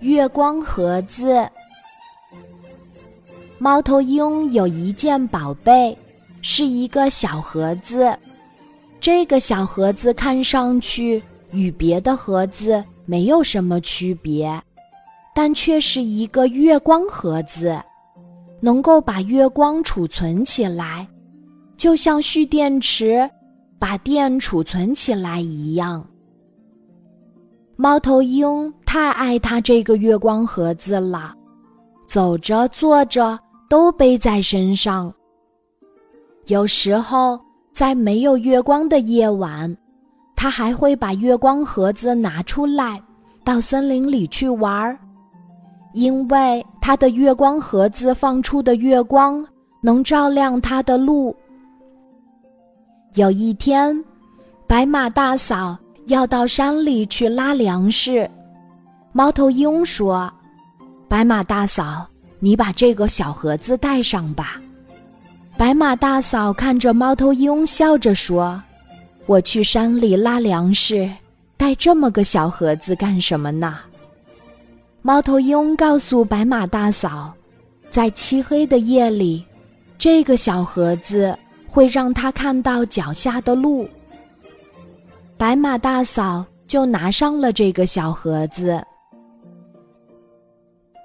[0.00, 1.48] 月光盒子。
[3.58, 5.96] 猫头鹰有一件宝贝，
[6.40, 8.16] 是一个小盒子。
[9.00, 11.22] 这个小盒子看上去
[11.52, 14.62] 与别的盒子没有什么区别，
[15.34, 17.78] 但却是一个月光盒子，
[18.60, 21.06] 能够把月光储存起来，
[21.76, 23.28] 就像蓄电池
[23.78, 26.06] 把电储存起来一样。
[27.82, 31.32] 猫头鹰太爱它这个月光盒子了，
[32.06, 33.40] 走着坐着
[33.70, 35.10] 都背在身上。
[36.44, 37.40] 有时候
[37.72, 39.74] 在没有月光的夜晚，
[40.36, 43.02] 它还会把月光盒子拿出来，
[43.44, 44.98] 到森林里去玩儿，
[45.94, 49.42] 因为它的月光盒子放出的月光
[49.80, 51.34] 能照亮它的路。
[53.14, 54.04] 有一天，
[54.66, 55.78] 白马大嫂。
[56.10, 58.28] 要到山里去拉粮食，
[59.12, 60.30] 猫头鹰说
[61.08, 62.04] ：“白马大嫂，
[62.40, 64.60] 你把这个小盒子带上吧。”
[65.56, 68.60] 白马大嫂看着猫头鹰，笑着说
[69.26, 71.08] ：“我去山里拉粮食，
[71.56, 73.78] 带这么个小盒子干什么呢？”
[75.02, 77.32] 猫头鹰告诉白马大嫂，
[77.88, 79.44] 在漆黑的夜里，
[79.96, 83.88] 这个小盒子会让他看到脚下的路。
[85.40, 88.78] 白马大嫂就拿上了这个小盒子。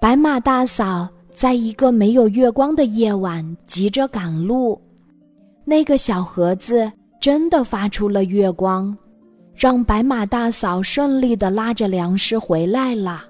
[0.00, 4.82] 白马大嫂在一个没有月光的夜晚急着赶路，
[5.64, 6.90] 那个小盒子
[7.20, 8.98] 真的发出了月光，
[9.54, 13.22] 让白马大嫂顺利的拉着粮食回来了。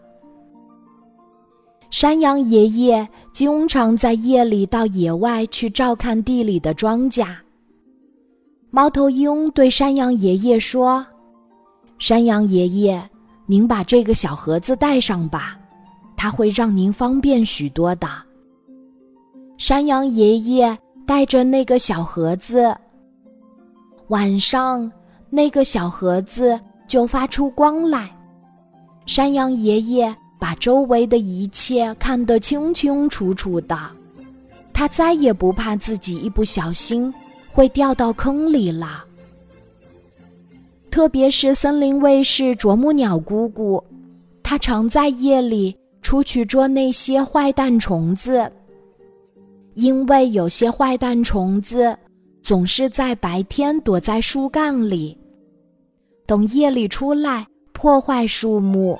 [1.90, 7.26] 山羊爷爷经常在夜里到野外去照看地里的庄稼。
[8.74, 11.06] 猫头鹰对山羊爷爷说
[12.00, 13.08] ：“山羊爷爷，
[13.46, 15.56] 您把这个小盒子带上吧，
[16.16, 18.08] 它会让您方便许多的。”
[19.58, 22.76] 山羊爷爷带着那个小盒子，
[24.08, 24.90] 晚上
[25.30, 28.10] 那个小盒子就发出光来。
[29.06, 33.78] 山羊爷爷把周围的一切看得清清楚楚的，
[34.72, 37.14] 他再也不怕自己一不小心。
[37.54, 39.04] 会掉到坑里了。
[40.90, 43.82] 特别是森林卫士啄木鸟姑姑，
[44.42, 48.50] 它常在夜里出去捉那些坏蛋虫子。
[49.74, 51.96] 因为有些坏蛋虫子
[52.42, 55.16] 总是在白天躲在树干里，
[56.26, 58.98] 等夜里出来破坏树木。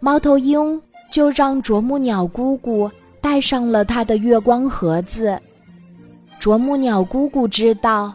[0.00, 2.90] 猫头鹰就让啄木鸟姑姑
[3.22, 5.38] 带上了它的月光盒子。
[6.38, 8.14] 啄木鸟姑姑知道，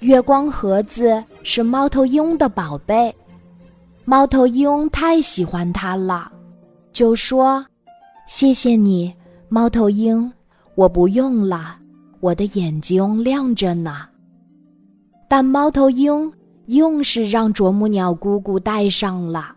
[0.00, 3.14] 月光盒子是猫头鹰的宝贝，
[4.04, 6.30] 猫头鹰太喜欢它了，
[6.92, 7.64] 就说
[8.26, 9.14] ：“谢谢你，
[9.48, 10.32] 猫头鹰，
[10.74, 11.76] 我不用了，
[12.20, 14.08] 我的眼睛亮着呢。”
[15.28, 16.32] 但猫头鹰
[16.66, 19.54] 硬是让啄木鸟姑姑戴上了。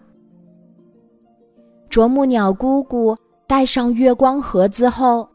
[1.89, 3.17] 啄木鸟姑姑
[3.47, 5.27] 戴上月光盒子后。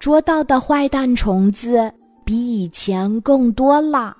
[0.00, 1.92] 捉到的坏蛋虫子
[2.24, 4.16] 比以前更多了。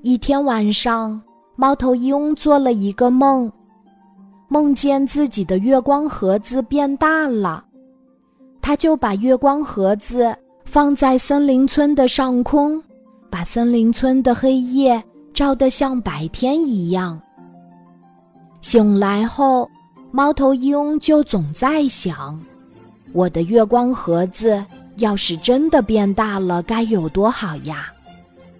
[0.00, 1.20] 一天晚上，
[1.56, 3.52] 猫头鹰做了一个梦，
[4.48, 7.62] 梦见自己的月光盒子变大了，
[8.62, 12.82] 他就把月光盒子放在森林村的上空，
[13.28, 15.04] 把森林村的黑夜
[15.34, 17.20] 照得像白天一样。
[18.62, 19.68] 醒来后，
[20.10, 22.40] 猫头鹰就总在想。
[23.14, 24.62] 我的月光盒子
[24.96, 27.92] 要是真的变大了，该有多好呀！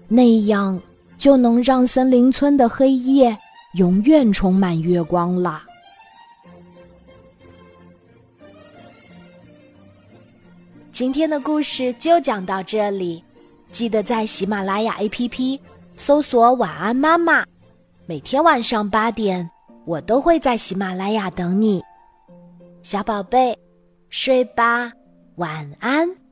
[0.06, 0.81] 那样
[1.16, 3.37] 就能让森林村的黑夜
[3.75, 5.60] 永远充满月光了。
[10.92, 13.25] 今天的故事就讲到这里，
[13.72, 15.59] 记得在喜马拉雅 APP
[15.97, 17.44] 搜索“晚安妈妈”，
[18.06, 19.50] 每天晚上八点，
[19.84, 21.83] 我都会在喜马拉雅等你，
[22.83, 23.59] 小宝贝。
[24.16, 24.93] 睡吧，
[25.39, 26.23] 晚安。